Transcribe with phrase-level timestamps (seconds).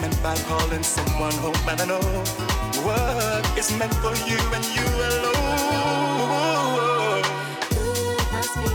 [0.00, 2.00] meant by calling someone home, and I know
[2.86, 5.34] what is meant for you and you alone.
[7.76, 8.70] You must be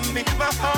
[0.02, 0.77] gonna my heart.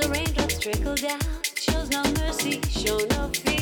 [0.00, 1.20] the raindrops trickle down,
[1.56, 3.59] shows no mercy, show no fear.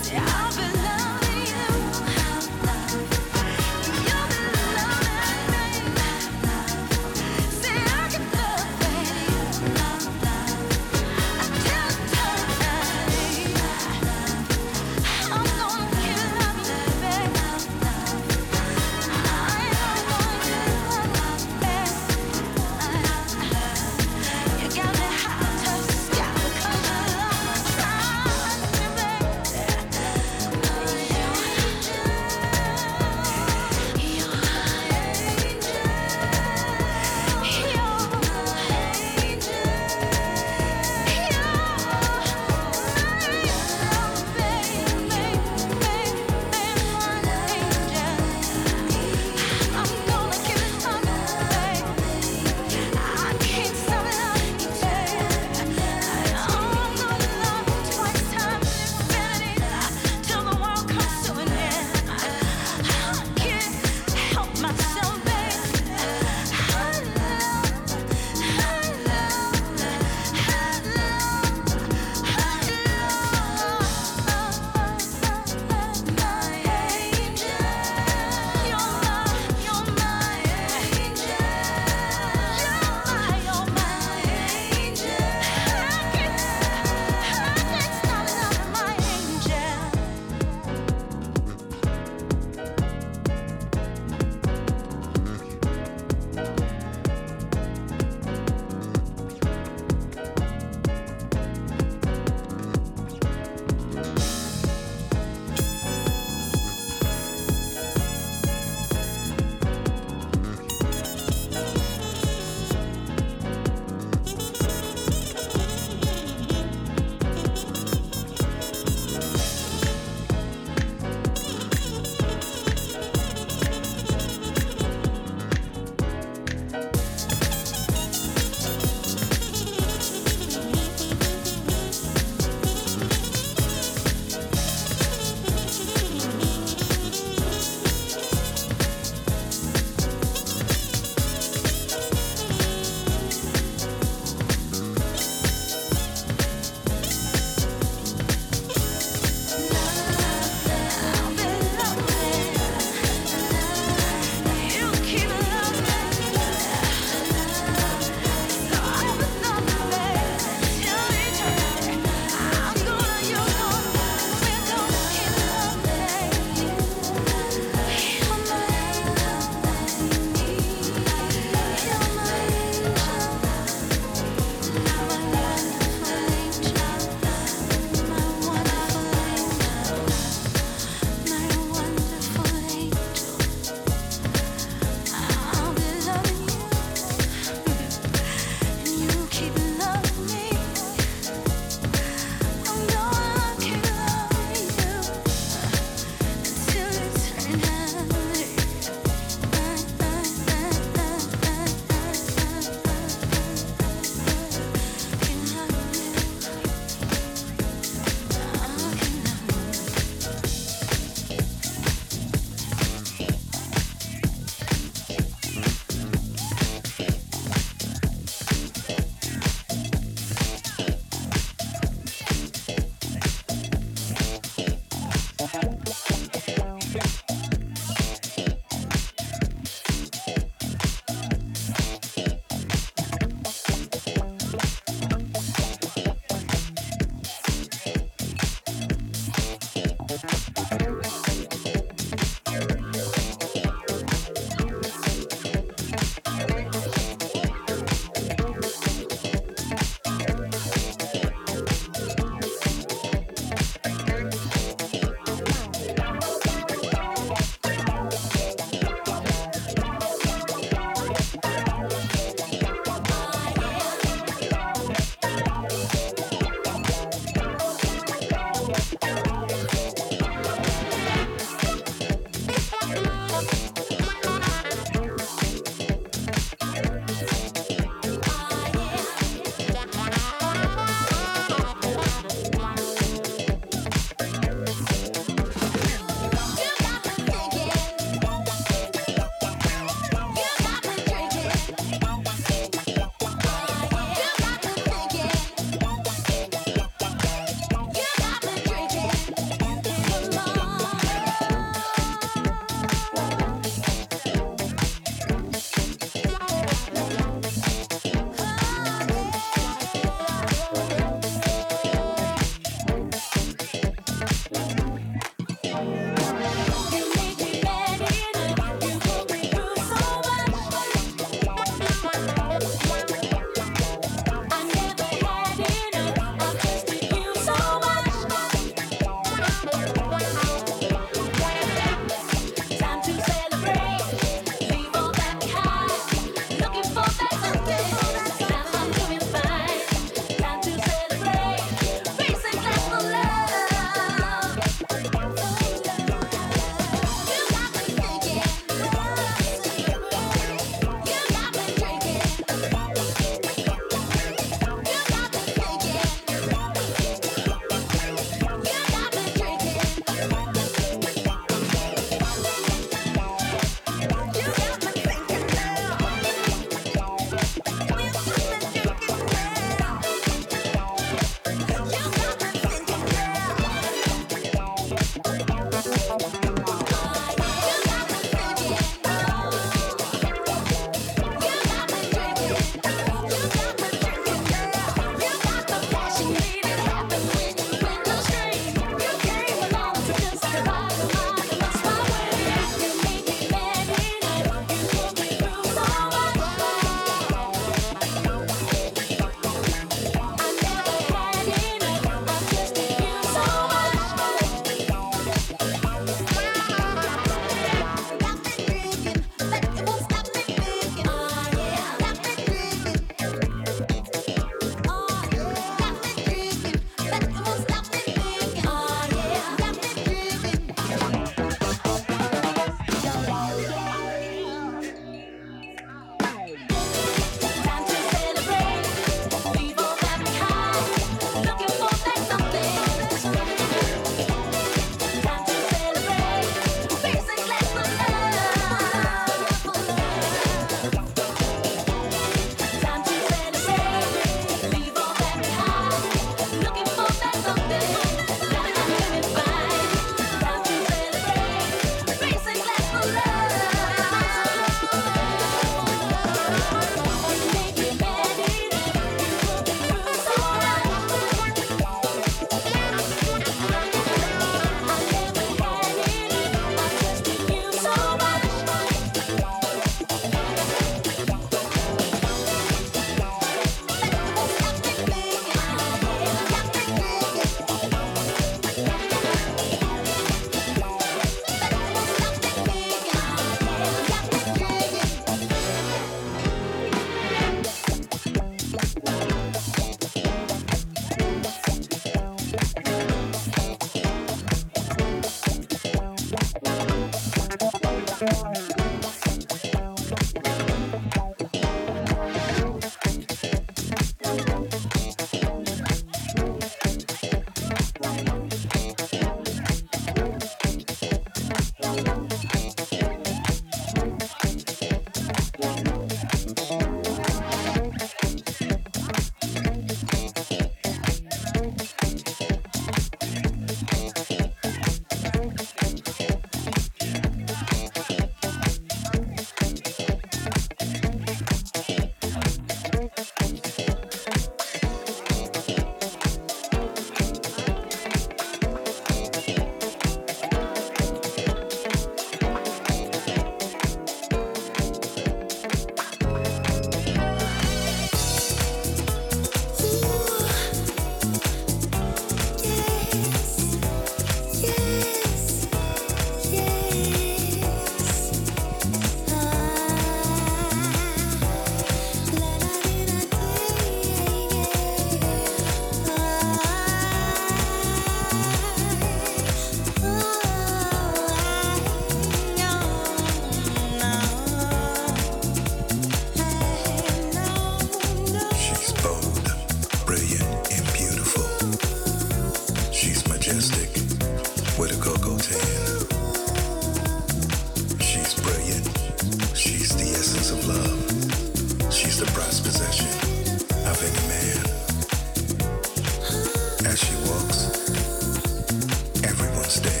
[599.73, 600.00] If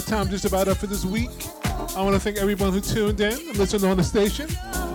[0.00, 1.28] My time just about up for this week.
[1.94, 4.48] I want to thank everyone who tuned in, listened on the station,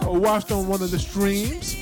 [0.08, 1.76] or watched on one of the streams.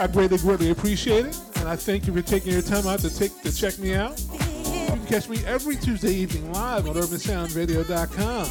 [0.00, 3.14] I greatly, greatly appreciate it, and I thank you for taking your time out to
[3.14, 4.18] take to check me out.
[4.18, 8.46] You can catch me every Tuesday evening live on UrbanSoundRadio.com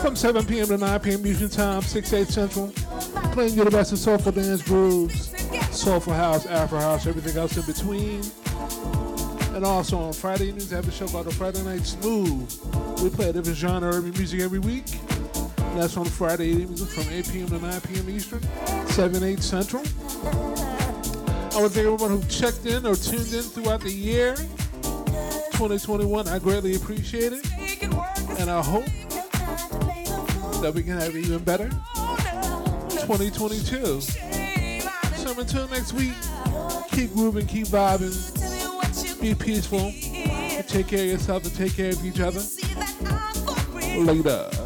[0.00, 0.68] from 7 p.m.
[0.68, 1.26] to 9 p.m.
[1.26, 2.68] Eastern Time, 6 8 Central,
[3.32, 5.34] playing you the best soulful dance grooves,
[5.76, 8.22] soulful house, Afro house, everything else in between.
[9.54, 13.00] And also on Friday evenings, I have a show called the Friday Night Smooth.
[13.00, 14.86] We play a different genre of urban music every week.
[15.58, 17.46] And that's on Friday evenings from 8 p.m.
[17.46, 18.10] to 9 p.m.
[18.10, 18.42] Eastern,
[18.88, 19.84] 7, 8 Central.
[20.24, 24.34] I want to thank everyone who checked in or tuned in throughout the year
[25.54, 26.26] 2021.
[26.26, 27.46] I greatly appreciate it.
[28.40, 28.86] And I hope
[30.62, 31.68] that we can have even better
[33.06, 34.00] 2022.
[34.00, 36.14] So until next week,
[36.90, 38.43] keep grooving, keep vibing,
[39.24, 39.90] be peaceful,
[40.68, 42.42] take care of yourself and take care of each other.
[43.98, 44.63] Later.